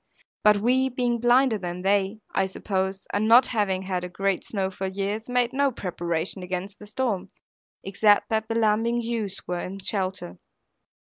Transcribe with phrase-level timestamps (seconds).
[0.43, 4.71] But we, being blinder than they, I suppose, and not having had a great snow
[4.71, 7.29] for years, made no preparation against the storm,
[7.83, 10.39] except that the lambing ewes were in shelter.